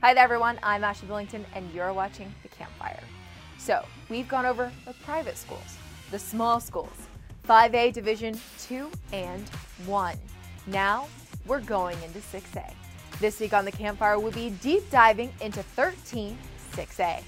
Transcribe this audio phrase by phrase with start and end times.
[0.00, 0.60] Hi there, everyone.
[0.62, 3.02] I'm Ashley Billington, and you're watching The Campfire.
[3.58, 5.76] So, we've gone over the private schools,
[6.12, 7.08] the small schools,
[7.48, 9.48] 5A Division 2 and
[9.86, 10.16] 1.
[10.68, 11.08] Now,
[11.46, 12.72] we're going into 6A.
[13.18, 16.38] This week on The Campfire, we'll be deep diving into 13
[16.74, 17.24] 6A.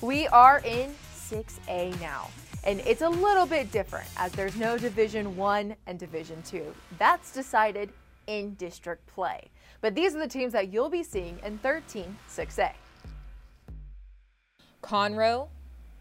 [0.00, 2.28] We are in 6A now.
[2.68, 6.74] And it's a little bit different as there's no Division 1 and Division 2.
[6.98, 7.88] That's decided
[8.26, 9.48] in district play.
[9.80, 12.72] But these are the teams that you'll be seeing in 13 6A.
[14.82, 15.48] Conroe,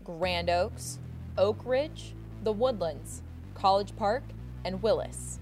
[0.03, 0.99] Grand Oaks,
[1.37, 2.13] Oak Ridge,
[2.43, 3.21] The Woodlands,
[3.53, 4.23] College Park,
[4.65, 5.39] and Willis.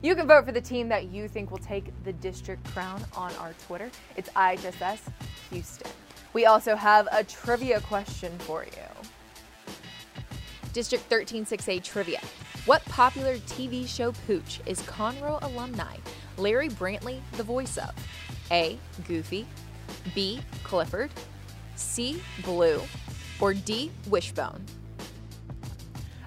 [0.00, 3.34] You can vote for the team that you think will take the district crown on
[3.34, 3.90] our Twitter.
[4.16, 5.00] It's IHSS
[5.50, 5.90] Houston.
[6.32, 8.98] We also have a trivia question for you.
[10.72, 12.20] District 13 6A trivia.
[12.66, 15.96] What popular TV show pooch is Conroe alumni
[16.36, 17.90] Larry Brantley the voice of?
[18.50, 18.78] A.
[19.06, 19.46] Goofy,
[20.14, 20.40] B.
[20.62, 21.10] Clifford,
[21.76, 22.22] C.
[22.44, 22.80] Blue,
[23.40, 23.90] or D.
[24.08, 24.64] Wishbone?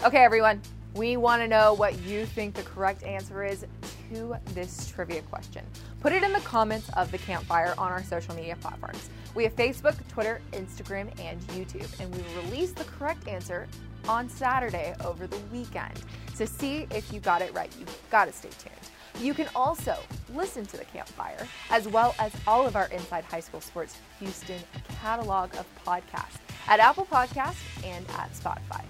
[0.04, 0.62] Okay, everyone,
[0.94, 3.66] we want to know what you think the correct answer is
[4.14, 5.66] to this trivia question.
[6.02, 9.10] Put it in the comments of the campfire on our social media platforms.
[9.34, 13.68] We have Facebook, Twitter, Instagram, and YouTube, and we release the correct answer
[14.08, 16.02] on Saturday over the weekend.
[16.34, 17.74] So see if you got it right.
[17.80, 19.24] You've got to stay tuned.
[19.24, 19.98] You can also
[20.34, 24.60] listen to the campfire as well as all of our Inside High School Sports Houston
[25.02, 28.84] catalog of podcasts at Apple Podcasts and at Spotify.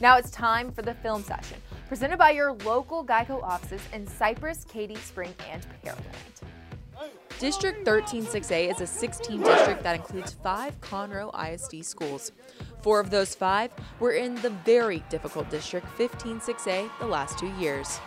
[0.00, 4.64] Now it's time for the film session, presented by your local Geico offices in Cypress,
[4.64, 7.10] Katy, Spring, and Pearland.
[7.40, 12.30] District 13 6A is a 16 district that includes five Conroe ISD schools.
[12.82, 17.50] Four of those five were in the very difficult District 15 6A the last two
[17.58, 17.98] years.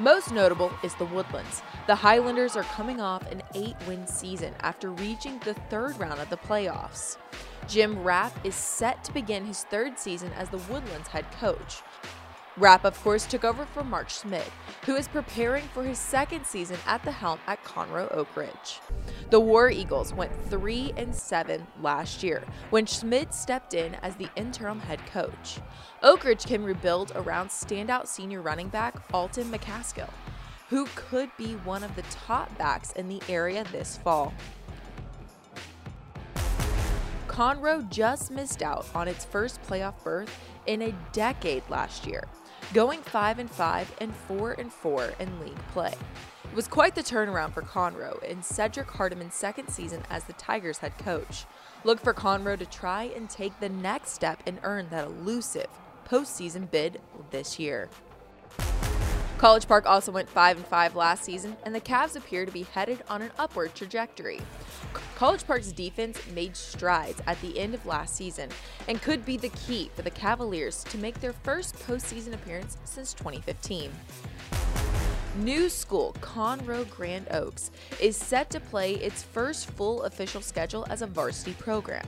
[0.00, 1.60] Most notable is the Woodlands.
[1.88, 6.30] The Highlanders are coming off an eight win season after reaching the third round of
[6.30, 7.16] the playoffs.
[7.66, 11.82] Jim Rapp is set to begin his third season as the Woodlands head coach.
[12.58, 14.42] Rapp, of course, took over for Mark Schmid,
[14.84, 18.80] who is preparing for his second season at the helm at Conroe Oak Ridge.
[19.30, 24.28] The War Eagles went 3 and 7 last year when Schmidt stepped in as the
[24.34, 25.60] interim head coach.
[26.02, 30.10] Oak Ridge can rebuild around standout senior running back Alton McCaskill,
[30.68, 34.34] who could be one of the top backs in the area this fall.
[37.28, 42.24] Conroe just missed out on its first playoff berth in a decade last year
[42.74, 45.94] going 5 and 5 and 4 and 4 in league play.
[46.44, 50.78] It was quite the turnaround for Conroe in Cedric Hardiman's second season as the Tigers
[50.78, 51.44] head coach.
[51.84, 55.68] Look for Conroe to try and take the next step and earn that elusive
[56.08, 57.88] postseason bid this year.
[59.38, 62.64] College Park also went 5 and 5 last season, and the Cavs appear to be
[62.64, 64.40] headed on an upward trajectory.
[65.14, 68.50] College Park's defense made strides at the end of last season
[68.88, 73.14] and could be the key for the Cavaliers to make their first postseason appearance since
[73.14, 73.92] 2015.
[75.36, 81.00] New school Conroe Grand Oaks is set to play its first full official schedule as
[81.00, 82.04] a varsity program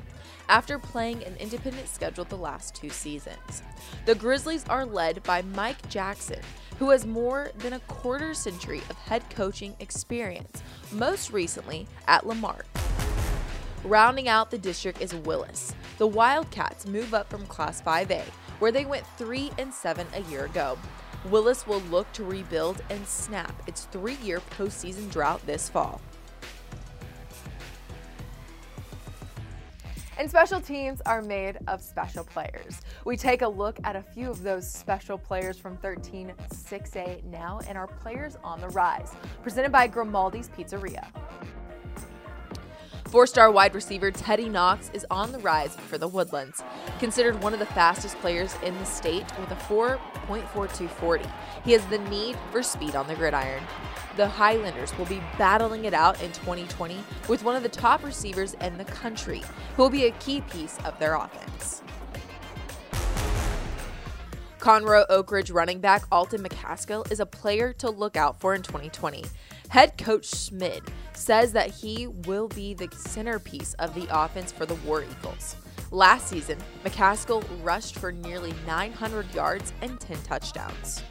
[0.49, 3.63] after playing an independent schedule the last two seasons.
[4.05, 6.41] The Grizzlies are led by Mike Jackson,
[6.81, 12.65] who has more than a quarter century of head coaching experience, most recently at Lamar.
[13.85, 15.75] Rounding out the district is Willis.
[15.99, 18.23] The Wildcats move up from Class 5A,
[18.61, 20.79] where they went 3 and 7 a year ago.
[21.27, 26.01] Willis will look to rebuild and snap its three year postseason drought this fall.
[30.21, 32.83] And special teams are made of special players.
[33.07, 37.61] We take a look at a few of those special players from 13 6A now
[37.67, 39.15] and our players on the rise.
[39.43, 41.07] Presented by Grimaldi's Pizzeria.
[43.07, 46.63] Four star wide receiver Teddy Knox is on the rise for the Woodlands.
[46.99, 51.33] Considered one of the fastest players in the state with a 4.4240,
[51.65, 53.63] he has the need for speed on the gridiron.
[54.17, 56.97] The Highlanders will be battling it out in 2020
[57.29, 59.43] with one of the top receivers in the country,
[59.77, 61.83] who will be a key piece of their offense.
[64.59, 68.63] Conroe Oak Ridge running back Alton McCaskill is a player to look out for in
[68.63, 69.25] 2020.
[69.69, 70.83] Head coach Schmid
[71.15, 75.57] says that he will be the centerpiece of the offense for the War Eagles.
[75.93, 81.03] Last season, McCaskill rushed for nearly 900 yards and 10 touchdowns.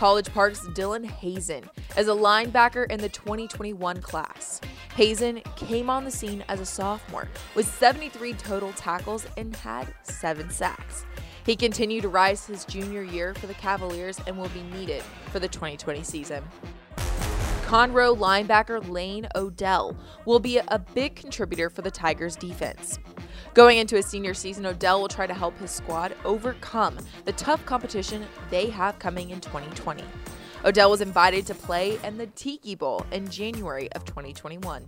[0.00, 1.62] College Park's Dylan Hazen
[1.94, 4.58] as a linebacker in the 2021 class.
[4.94, 10.48] Hazen came on the scene as a sophomore with 73 total tackles and had seven
[10.48, 11.04] sacks.
[11.44, 15.02] He continued to rise his junior year for the Cavaliers and will be needed
[15.32, 16.42] for the 2020 season.
[17.70, 22.98] Conroe linebacker Lane Odell will be a big contributor for the Tigers defense.
[23.54, 27.64] Going into his senior season, Odell will try to help his squad overcome the tough
[27.66, 30.02] competition they have coming in 2020.
[30.64, 34.84] Odell was invited to play in the Tiki Bowl in January of 2021.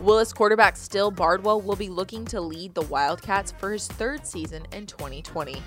[0.00, 4.66] Willis quarterback Steele Bardwell will be looking to lead the Wildcats for his third season
[4.72, 5.62] in 2020.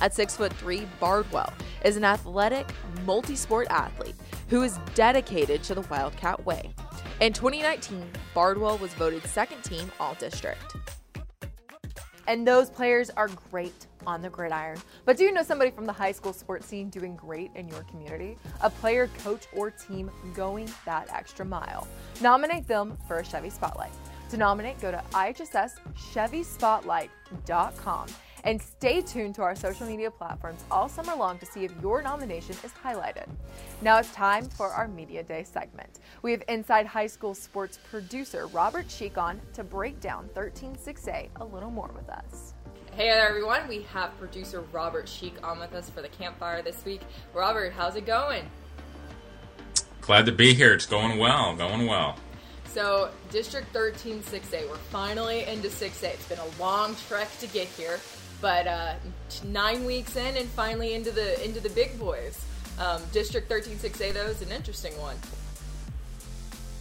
[0.00, 1.52] At 6'3, Bardwell
[1.84, 2.66] is an athletic,
[3.04, 4.16] multi sport athlete
[4.48, 6.74] who is dedicated to the Wildcat way.
[7.20, 10.74] In 2019, Bardwell was voted second team All District.
[12.26, 14.78] And those players are great on the gridiron.
[15.04, 17.82] But do you know somebody from the high school sports scene doing great in your
[17.84, 18.38] community?
[18.62, 21.86] A player, coach, or team going that extra mile?
[22.22, 23.92] Nominate them for a Chevy Spotlight.
[24.30, 28.06] To nominate, go to ihsschevy.spotlight.com
[28.44, 32.02] and stay tuned to our social media platforms all summer long to see if your
[32.02, 33.26] nomination is highlighted.
[33.82, 36.00] Now it's time for our Media Day segment.
[36.22, 41.44] We have Inside High School Sports producer Robert Sheik on to break down 136A a
[41.44, 42.54] little more with us.
[42.92, 43.68] Hey there, everyone.
[43.68, 47.02] We have producer Robert Sheik on with us for the campfire this week.
[47.32, 48.44] Robert, how's it going?
[50.00, 50.72] Glad to be here.
[50.72, 52.16] It's going well, going well.
[52.72, 56.04] So, District 13 6A, we're finally into 6A.
[56.04, 57.98] It's been a long trek to get here
[58.40, 58.94] but uh,
[59.46, 62.44] nine weeks in and finally into the into the big boys.
[62.78, 65.16] Um, District 136A though is an interesting one.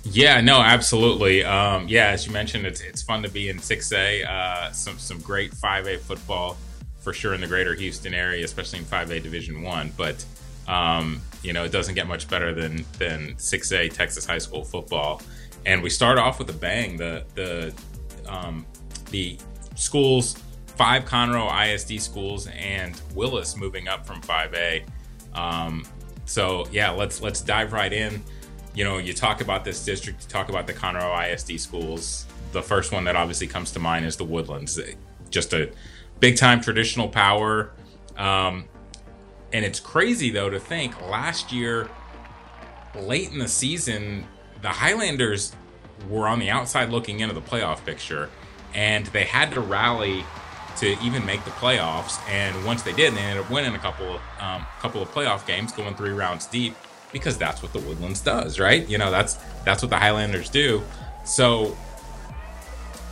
[0.03, 1.43] Yeah, no, absolutely.
[1.43, 4.27] Um, yeah, as you mentioned, it's it's fun to be in 6A.
[4.27, 6.57] Uh, some some great 5A football
[6.99, 9.91] for sure in the greater Houston area, especially in 5A Division One.
[9.97, 10.23] But
[10.67, 15.21] um, you know, it doesn't get much better than than 6A Texas high school football.
[15.65, 16.97] And we start off with a bang.
[16.97, 17.73] The the
[18.27, 18.65] um,
[19.11, 19.37] the
[19.75, 20.41] schools
[20.79, 24.85] five Conroe ISD schools and Willis moving up from 5A.
[25.33, 25.85] Um,
[26.23, 28.23] so yeah, let's let's dive right in.
[28.73, 32.27] You know, you talk about this district, you talk about the Conroe ISD schools.
[32.53, 34.79] The first one that obviously comes to mind is the Woodlands.
[35.29, 35.69] Just a
[36.21, 37.71] big time traditional power.
[38.15, 38.63] Um,
[39.51, 41.89] and it's crazy though to think last year,
[42.95, 44.25] late in the season,
[44.61, 45.55] the Highlanders
[46.09, 48.29] were on the outside looking into the playoff picture,
[48.73, 50.23] and they had to rally
[50.77, 52.19] to even make the playoffs.
[52.29, 55.45] And once they did, they ended up winning a couple of um, couple of playoff
[55.45, 56.75] games, going three rounds deep,
[57.11, 58.87] because that's what the Woodlands does, right?
[58.87, 59.35] You know, that's
[59.65, 60.81] that's what the Highlanders do.
[61.25, 61.77] So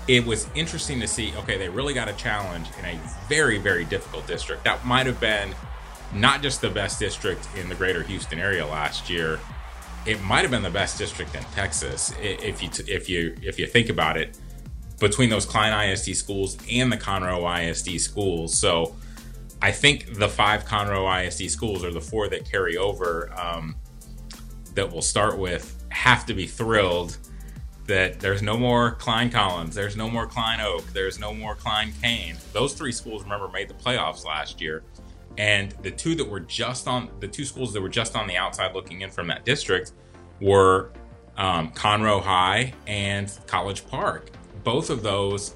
[0.07, 1.33] it was interesting to see.
[1.37, 4.63] Okay, they really got a challenge in a very very difficult district.
[4.63, 5.53] That might have been
[6.13, 9.39] not just the best district in the greater Houston area last year.
[10.07, 13.67] It might have been the best district in Texas if you if you if you
[13.67, 14.37] think about it
[14.99, 18.57] between those Klein ISD schools and the Conroe ISD schools.
[18.57, 18.95] So
[19.61, 23.75] I think the five Conroe ISD schools or the four that carry over um,
[24.75, 27.17] that we'll start with have to be thrilled
[27.87, 31.93] that there's no more Klein Collins, there's no more Klein Oak, there's no more Klein
[32.01, 32.35] Cain.
[32.53, 34.83] Those three schools, remember, made the playoffs last year.
[35.37, 38.37] And the two that were just on the two schools that were just on the
[38.37, 39.93] outside looking in from that district
[40.41, 40.91] were
[41.37, 44.31] um, Conroe High and College Park
[44.67, 45.55] both of those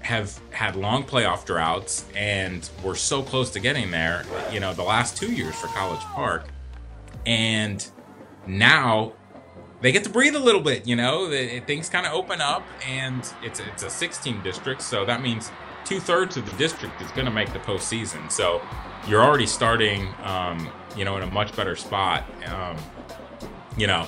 [0.00, 4.22] have had long playoff droughts and were so close to getting there,
[4.52, 6.44] you know, the last two years for College Park.
[7.24, 7.90] And
[8.46, 9.14] now
[9.80, 11.30] they get to breathe a little bit, you know,
[11.66, 14.82] things kind of open up and it's, it's a 16 district.
[14.82, 15.50] So that means
[15.86, 18.30] two thirds of the district is going to make the postseason.
[18.30, 18.60] So
[19.08, 22.24] you're already starting, um, you know, in a much better spot.
[22.46, 22.76] Um,
[23.76, 24.06] you know,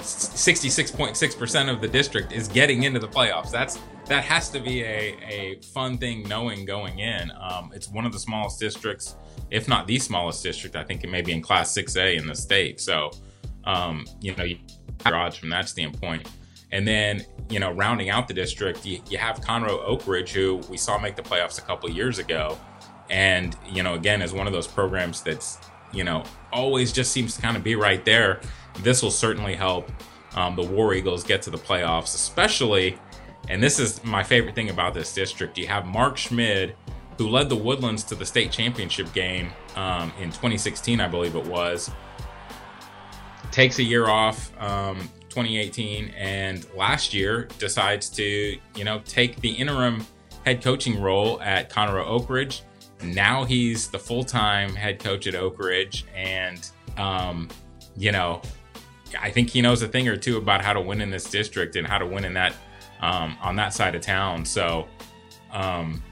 [0.00, 3.50] 66.6% of the district is getting into the playoffs.
[3.50, 7.32] That's that has to be a, a fun thing knowing going in.
[7.40, 9.16] Um, it's one of the smallest districts,
[9.50, 10.76] if not the smallest district.
[10.76, 12.80] I think it may be in Class 6A in the state.
[12.80, 13.10] So,
[13.64, 14.58] um, you know, you
[15.04, 16.28] odds from that standpoint.
[16.72, 20.56] And then, you know, rounding out the district, you, you have Conroe Oak Ridge, who
[20.68, 22.58] we saw make the playoffs a couple years ago.
[23.10, 25.58] And, you know, again, is one of those programs that's,
[25.92, 28.40] you know, always just seems to kind of be right there
[28.82, 29.90] this will certainly help
[30.34, 32.98] um, the War Eagles get to the playoffs, especially.
[33.48, 35.56] And this is my favorite thing about this district.
[35.56, 36.74] You have Mark Schmid,
[37.16, 41.46] who led the Woodlands to the state championship game um, in 2016, I believe it
[41.46, 41.90] was.
[43.50, 44.98] Takes a year off, um,
[45.28, 50.04] 2018, and last year decides to, you know, take the interim
[50.44, 52.62] head coaching role at Conroe Oak Ridge.
[53.02, 57.48] Now he's the full time head coach at Oak Ridge, and um,
[57.96, 58.42] you know,
[59.20, 61.76] I think he knows a thing or two about how to win in this district
[61.76, 62.54] and how to win in that
[63.00, 64.44] um, on that side of town.
[64.44, 64.88] So
[65.52, 66.02] um,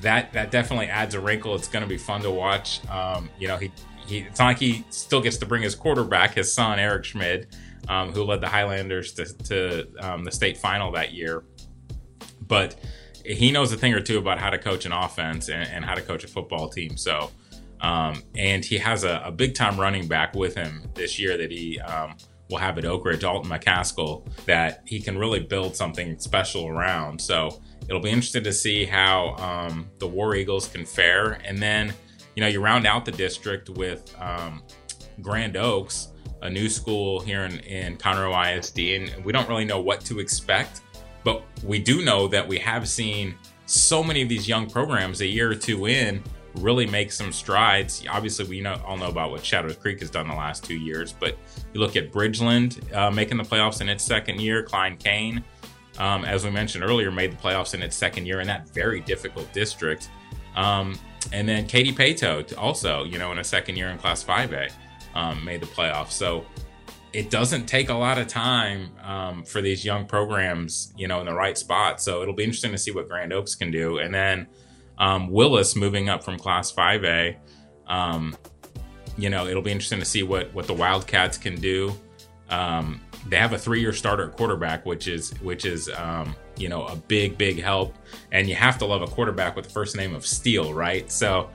[0.00, 1.54] that that definitely adds a wrinkle.
[1.54, 2.86] It's going to be fun to watch.
[2.88, 3.70] Um, you know, he,
[4.06, 7.56] he it's not like he still gets to bring his quarterback, his son Eric Schmid,
[7.88, 11.44] um, who led the Highlanders to, to um, the state final that year,
[12.46, 12.76] but
[13.24, 15.94] he knows a thing or two about how to coach an offense and, and how
[15.94, 16.96] to coach a football team.
[16.96, 17.30] So,
[17.80, 21.50] um, and he has a, a, big time running back with him this year that
[21.50, 22.16] he um,
[22.48, 27.20] will have at Oak Ridge, Alton McCaskill, that he can really build something special around.
[27.20, 31.40] So it'll be interesting to see how um, the War Eagles can fare.
[31.44, 31.92] And then,
[32.36, 34.62] you know, you round out the district with um,
[35.20, 36.08] Grand Oaks,
[36.42, 40.20] a new school here in, in Conroe ISD, and we don't really know what to
[40.20, 40.82] expect
[41.24, 43.34] but we do know that we have seen
[43.66, 46.22] so many of these young programs a year or two in
[46.56, 48.04] really make some strides.
[48.10, 51.14] Obviously, we know, all know about what Shadows Creek has done the last two years,
[51.18, 51.36] but
[51.72, 55.42] you look at Bridgeland uh, making the playoffs in its second year, Klein Cain,
[55.98, 59.00] um, as we mentioned earlier, made the playoffs in its second year in that very
[59.00, 60.10] difficult district.
[60.56, 60.98] Um,
[61.32, 64.72] and then Katy Paetow also, you know, in a second year in Class 5A,
[65.14, 66.12] um, made the playoffs.
[66.12, 66.44] So
[67.12, 71.26] it doesn't take a lot of time um, for these young programs, you know, in
[71.26, 72.00] the right spot.
[72.00, 73.98] So it'll be interesting to see what Grand Oaks can do.
[73.98, 74.46] And then
[74.98, 77.36] um, Willis moving up from Class 5A,
[77.86, 78.36] um,
[79.18, 81.92] you know, it'll be interesting to see what what the Wildcats can do.
[82.48, 86.96] Um, they have a three-year starter quarterback, which is which is um, you know a
[86.96, 87.94] big big help.
[88.30, 91.10] And you have to love a quarterback with the first name of Steele, right?
[91.10, 91.50] So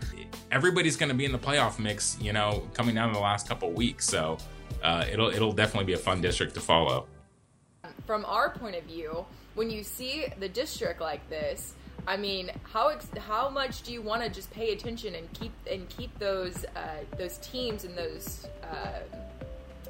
[0.51, 3.71] everybody's going to be in the playoff mix, you know, coming down the last couple
[3.71, 4.05] weeks.
[4.05, 4.37] So
[4.88, 7.06] uh, it'll it'll definitely be a fun district to follow.
[8.06, 9.25] From our point of view,
[9.56, 11.74] when you see the district like this,
[12.08, 15.89] I mean, how how much do you want to just pay attention and keep and
[15.89, 19.00] keep those uh, those teams and those uh,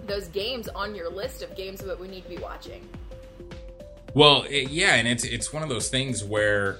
[0.07, 2.89] those games on your list of games that we need to be watching?
[4.15, 6.79] Well, it, yeah, and it's it's one of those things where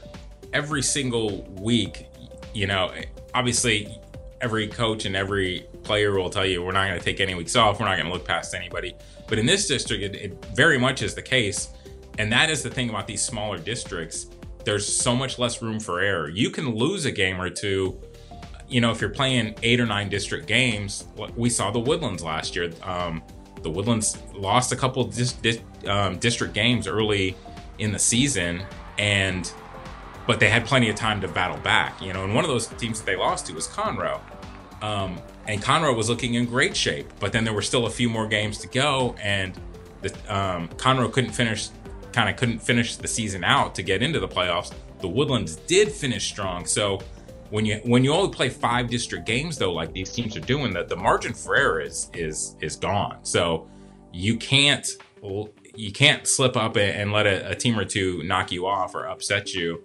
[0.54, 2.08] every single week,
[2.56, 2.92] you know,
[3.36, 3.96] obviously
[4.42, 7.56] every coach and every player will tell you we're not going to take any weeks
[7.56, 7.80] off.
[7.80, 8.94] We're not going to look past anybody.
[9.28, 11.70] But in this district, it, it, very much is the case.
[12.20, 14.28] And that is the thing about these smaller districts.
[14.66, 16.30] There's so much less room for error.
[16.30, 18.00] You can lose a game or two.
[18.68, 21.06] You know, if you're playing eight or nine district games,
[21.38, 22.72] we saw the Woodlands last year.
[22.84, 23.24] Um,
[23.62, 27.36] the Woodlands lost a couple dis- dis- um, district games early
[27.80, 28.64] in the season,
[28.98, 29.52] and
[30.26, 32.02] but they had plenty of time to battle back.
[32.02, 34.20] You know, and one of those teams that they lost to was Conroe.
[34.82, 38.10] Um, and Conroe was looking in great shape, but then there were still a few
[38.10, 39.54] more games to go, and
[40.02, 41.70] the um, Conroe couldn't finish,
[42.12, 44.74] kind of couldn't finish the season out to get into the playoffs.
[45.00, 47.00] The Woodlands did finish strong, so
[47.50, 50.74] when you when you only play five district games though, like these teams are doing,
[50.74, 53.20] that the margin for error is is is gone.
[53.24, 53.70] So
[54.12, 54.88] you can't
[55.76, 59.08] you can't slip up and let a, a team or two knock you off or
[59.08, 59.84] upset you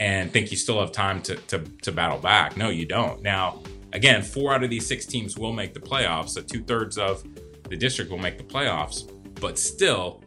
[0.00, 2.56] and think you still have time to, to, to battle back.
[2.56, 3.22] No, you don't.
[3.22, 6.30] Now, again, four out of these six teams will make the playoffs.
[6.30, 7.24] So two thirds of
[7.68, 9.10] the district will make the playoffs.
[9.40, 10.22] But still,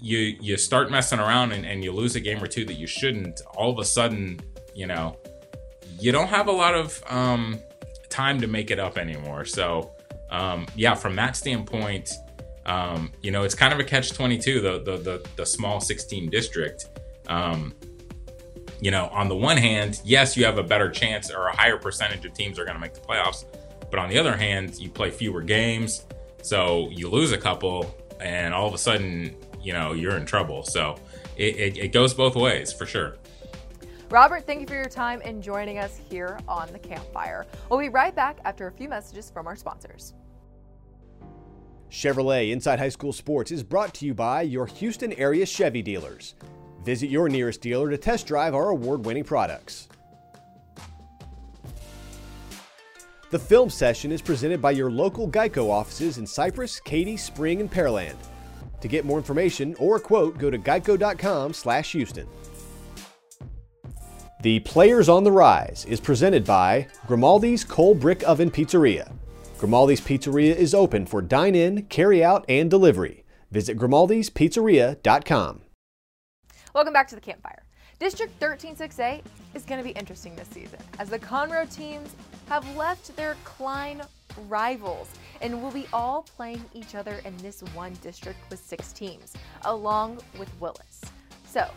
[0.00, 2.86] you you start messing around and, and you lose a game or two that you
[2.86, 3.40] shouldn't.
[3.56, 4.40] All of a sudden,
[4.74, 5.16] you know,
[5.98, 7.58] you don't have a lot of um,
[8.10, 9.44] time to make it up anymore.
[9.44, 9.92] So,
[10.30, 12.10] um, yeah, from that standpoint,
[12.66, 14.60] um, you know, it's kind of a catch twenty two.
[14.60, 16.86] The, the the small sixteen district.
[17.28, 17.72] Um,
[18.82, 21.78] you know, on the one hand, yes, you have a better chance or a higher
[21.78, 23.44] percentage of teams are going to make the playoffs.
[23.92, 26.04] But on the other hand, you play fewer games.
[26.42, 30.64] So you lose a couple, and all of a sudden, you know, you're in trouble.
[30.64, 30.96] So
[31.36, 33.18] it, it, it goes both ways for sure.
[34.10, 37.46] Robert, thank you for your time and joining us here on the campfire.
[37.70, 40.12] We'll be right back after a few messages from our sponsors.
[41.88, 46.34] Chevrolet Inside High School Sports is brought to you by your Houston area Chevy dealers.
[46.84, 49.88] Visit your nearest dealer to test drive our award winning products.
[53.30, 57.72] The film session is presented by your local Geico offices in Cypress, Katy, Spring, and
[57.72, 58.16] Pearland.
[58.82, 62.26] To get more information or a quote, go to geico.com/houston.
[64.42, 69.12] The Players on the Rise is presented by Grimaldi's Coal Brick Oven Pizzeria.
[69.56, 73.24] Grimaldi's Pizzeria is open for dine-in, carry-out, and delivery.
[73.52, 75.60] Visit grimaldispizzeria.com.
[76.74, 77.62] Welcome back to the campfire.
[77.98, 79.20] District 136A
[79.52, 82.16] is going to be interesting this season as the Conroe teams
[82.48, 84.00] have left their Klein
[84.48, 85.10] rivals
[85.42, 89.34] and will be all playing each other in this one district with six teams,
[89.66, 91.02] along with Willis.
[91.46, 91.68] So,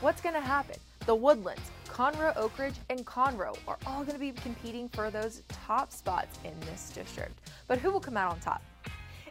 [0.00, 0.76] what's going to happen?
[1.06, 5.42] The Woodlands, Conroe, Oak Ridge, and Conroe are all going to be competing for those
[5.48, 7.36] top spots in this district.
[7.66, 8.62] But who will come out on top?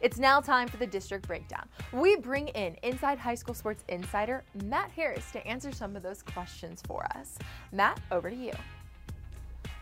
[0.05, 1.67] It's now time for the district breakdown.
[1.91, 6.21] We bring in Inside High School Sports Insider Matt Harris to answer some of those
[6.21, 7.39] questions for us.
[7.71, 8.51] Matt, over to you.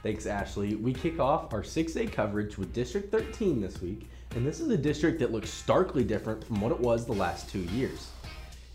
[0.01, 0.75] Thanks, Ashley.
[0.75, 4.77] We kick off our 6A coverage with District 13 this week, and this is a
[4.77, 8.09] district that looks starkly different from what it was the last two years.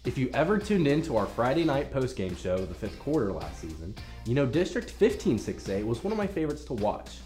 [0.04, 3.58] If you ever tuned in to our Friday night postgame show, the fifth quarter last
[3.58, 3.94] season,
[4.26, 7.20] you know District 15 6A was one of my favorites to watch.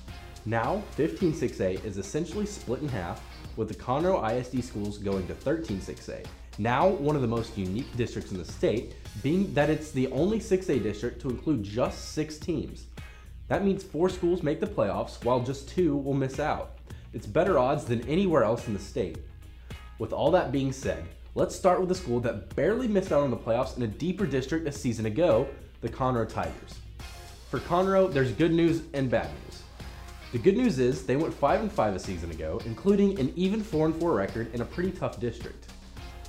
[0.45, 3.21] Now, 15 6A is essentially split in half,
[3.57, 6.27] with the Conroe ISD schools going to 13 6A.
[6.59, 10.39] Now, one of the most unique districts in the state, being that it's the only
[10.39, 12.87] 6A district to include just six teams.
[13.49, 16.79] That means four schools make the playoffs, while just two will miss out.
[17.13, 19.19] It's better odds than anywhere else in the state.
[19.99, 21.05] With all that being said,
[21.35, 24.27] let's start with a school that barely missed out on the playoffs in a deeper
[24.27, 25.47] district a season ago,
[25.81, 26.79] the Conroe Tigers.
[27.51, 29.62] For Conroe, there's good news and bad news.
[30.33, 33.63] The good news is they went 5 and 5 a season ago, including an even
[33.63, 35.71] 4 and 4 record in a pretty tough district.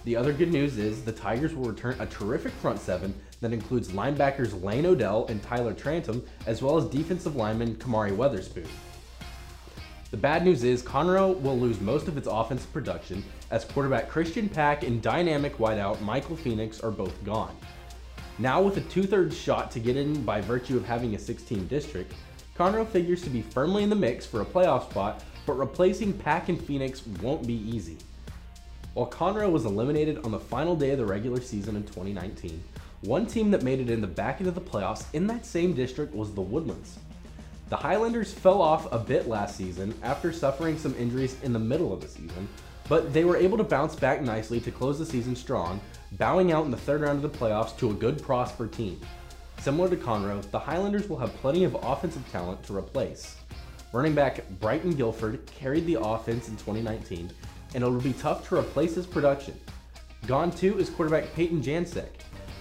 [0.04, 3.94] The other good news is the Tigers will return a terrific front seven that includes
[3.94, 8.68] linebackers Lane Odell and Tyler Trantham, as well as defensive lineman Kamari Weatherspoon.
[10.12, 14.50] The bad news is Conroe will lose most of its offensive production as quarterback Christian
[14.50, 17.56] Pack and dynamic wideout Michael Phoenix are both gone.
[18.38, 21.68] Now, with a two thirds shot to get in by virtue of having a 16
[21.68, 22.14] district,
[22.58, 26.50] Conroe figures to be firmly in the mix for a playoff spot, but replacing Pack
[26.50, 27.98] and Phoenix won't be easy.
[28.94, 32.64] While Conroe was eliminated on the final day of the regular season in 2019,
[33.02, 35.74] one team that made it in the back end of the playoffs in that same
[35.74, 37.00] district was the Woodlands.
[37.70, 41.92] The Highlanders fell off a bit last season after suffering some injuries in the middle
[41.92, 42.48] of the season,
[42.88, 45.82] but they were able to bounce back nicely to close the season strong,
[46.14, 49.02] bowing out in the third round of the playoffs to a good Prosper team.
[49.64, 53.38] Similar to Conroe, the Highlanders will have plenty of offensive talent to replace.
[53.94, 57.32] Running back Brighton Guilford carried the offense in 2019,
[57.74, 59.58] and it'll be tough to replace his production.
[60.28, 62.10] Gone too is quarterback Peyton Jansek.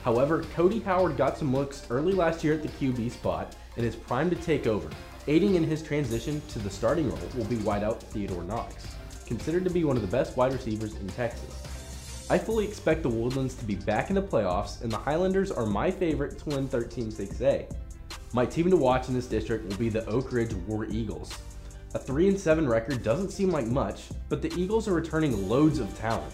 [0.05, 3.97] However, Cody Howard got some looks early last year at the QB spot and is
[3.97, 4.89] primed to take over.
[5.27, 8.87] Aiding in his transition to the starting role will be wideout Theodore Knox,
[9.27, 11.72] considered to be one of the best wide receivers in Texas.
[12.31, 15.67] I fully expect the Woodlands to be back in the playoffs, and the Highlanders are
[15.67, 17.71] my favorite to win 13 6A.
[18.33, 21.37] My team to watch in this district will be the Oak Ridge War Eagles.
[21.95, 26.33] A 3-7 record doesn't seem like much, but the Eagles are returning loads of talent.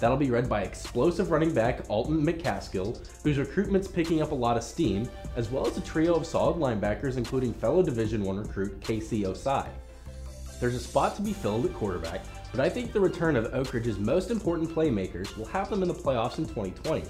[0.00, 4.56] That'll be read by explosive running back Alton McCaskill, whose recruitment's picking up a lot
[4.56, 8.80] of steam, as well as a trio of solid linebackers, including fellow Division One recruit
[8.80, 9.68] Casey Osai.
[10.60, 12.24] There's a spot to be filled at quarterback,
[12.56, 15.88] but I think the return of Oak Ridge's most important playmakers will have them in
[15.88, 17.04] the playoffs in 2020.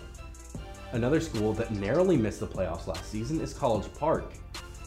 [0.90, 4.32] Another school that narrowly missed the playoffs last season is College Park.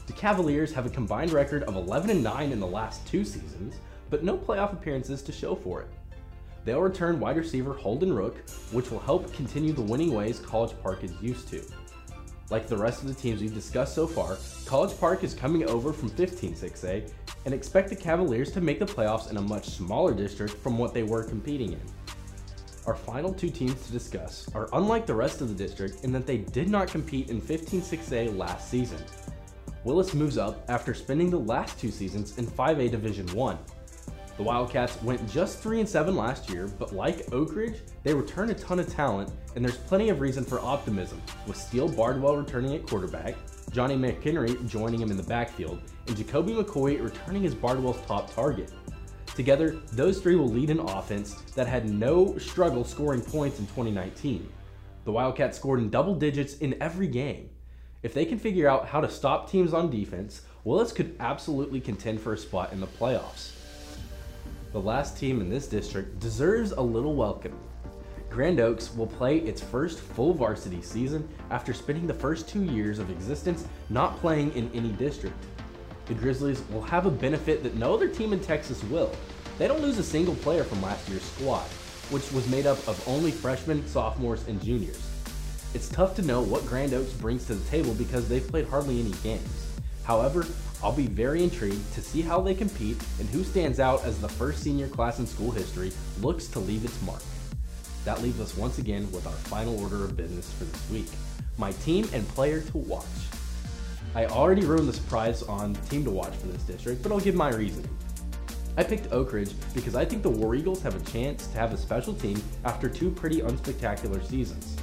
[0.06, 3.76] The Cavaliers have a combined record of 11 and 9 in the last two seasons,
[4.10, 5.88] but no playoff appearances to show for it.
[6.66, 11.06] They'll return wide receiver Holden Rook, which will help continue the winning ways College Park
[11.06, 11.64] is used to.
[12.50, 15.94] Like the rest of the teams we've discussed so far, College Park is coming over
[15.94, 17.12] from 15 6A
[17.46, 20.94] and expect the Cavaliers to make the playoffs in a much smaller district from what
[20.94, 21.82] they were competing in.
[22.88, 26.26] Our final two teams to discuss are unlike the rest of the district in that
[26.26, 29.04] they did not compete in 15 6A last season.
[29.84, 33.58] Willis moves up after spending the last two seasons in 5A Division 1.
[34.40, 38.50] The Wildcats went just 3 and 7 last year, but like Oak Ridge, they return
[38.50, 42.74] a ton of talent, and there's plenty of reason for optimism, with Steele Bardwell returning
[42.74, 43.36] at quarterback,
[43.70, 48.72] Johnny McHenry joining him in the backfield, and Jacoby McCoy returning as Bardwell's top target.
[49.36, 54.50] Together, those three will lead an offense that had no struggle scoring points in 2019.
[55.04, 57.50] The Wildcats scored in double digits in every game.
[58.04, 62.22] If they can figure out how to stop teams on defense, Willis could absolutely contend
[62.22, 63.52] for a spot in the playoffs
[64.72, 67.58] the last team in this district, deserves a little welcome.
[68.30, 73.00] Grand Oaks will play its first full varsity season after spending the first two years
[73.00, 75.36] of existence not playing in any district.
[76.06, 79.12] The Grizzlies will have a benefit that no other team in Texas will.
[79.58, 81.68] They don't lose a single player from last year's squad,
[82.12, 85.06] which was made up of only freshmen, sophomores, and juniors.
[85.74, 89.00] It's tough to know what Grand Oaks brings to the table because they've played hardly
[89.00, 89.68] any games.
[90.04, 90.46] However,
[90.82, 94.30] I'll be very intrigued to see how they compete and who stands out as the
[94.30, 97.22] first senior class in school history looks to leave its mark.
[98.06, 101.08] That leaves us once again with our final order of business for this week
[101.60, 103.06] my team and player to watch.
[104.16, 107.36] I already ruined the surprise on team to watch for this district, but I'll give
[107.36, 107.90] my reasoning.
[108.78, 111.74] I picked Oak Ridge because I think the War Eagles have a chance to have
[111.74, 114.78] a special team after two pretty unspectacular seasons.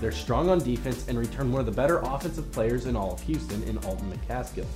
[0.00, 3.22] They're strong on defense and return one of the better offensive players in all of
[3.22, 4.66] Houston in Alton McCaskill.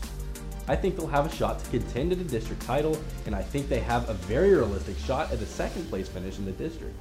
[0.69, 2.97] I think they'll have a shot to contend at a district title,
[3.27, 6.45] and I think they have a very realistic shot at a second place finish in
[6.45, 6.95] the district.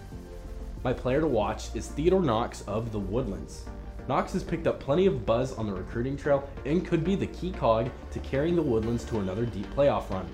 [0.83, 3.65] My player to watch is Theodore Knox of the Woodlands.
[4.07, 7.27] Knox has picked up plenty of buzz on the recruiting trail and could be the
[7.27, 10.27] key cog to carrying the Woodlands to another deep playoff run.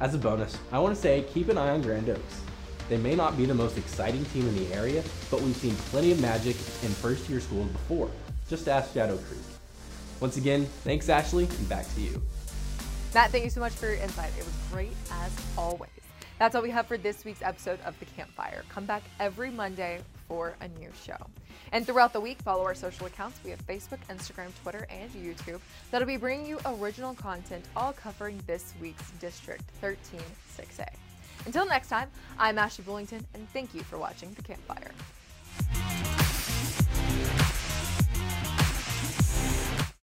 [0.00, 2.40] As a bonus, I want to say keep an eye on Grand Oaks.
[2.88, 6.10] They may not be the most exciting team in the area, but we've seen plenty
[6.10, 8.10] of magic in first year schools before.
[8.48, 9.40] Just ask Shadow Creek.
[10.18, 12.20] Once again, thanks Ashley, and back to you.
[13.14, 14.32] Matt, thank you so much for your insight.
[14.38, 15.90] It was great as always.
[16.38, 18.64] That's all we have for this week's episode of The Campfire.
[18.70, 21.18] Come back every Monday for a new show.
[21.72, 23.38] And throughout the week, follow our social accounts.
[23.44, 28.42] We have Facebook, Instagram, Twitter, and YouTube that'll be bringing you original content all covering
[28.46, 30.20] this week's District 13
[30.56, 30.88] 6A.
[31.44, 34.92] Until next time, I'm Ashley Bullington, and thank you for watching The Campfire.